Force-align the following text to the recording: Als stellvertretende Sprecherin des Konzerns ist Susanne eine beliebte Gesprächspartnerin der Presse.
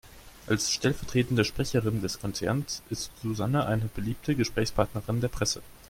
Als 0.47 0.71
stellvertretende 0.71 1.45
Sprecherin 1.45 2.01
des 2.01 2.19
Konzerns 2.19 2.81
ist 2.89 3.11
Susanne 3.21 3.67
eine 3.67 3.85
beliebte 3.85 4.33
Gesprächspartnerin 4.35 5.21
der 5.21 5.27
Presse. 5.27 5.61